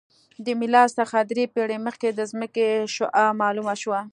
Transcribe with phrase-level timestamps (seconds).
[0.45, 3.99] د میلاد څخه درې پېړۍ مخکې د ځمکې شعاع معلومه شوه